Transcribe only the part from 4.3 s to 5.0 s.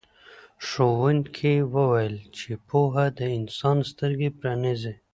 پرانیزي.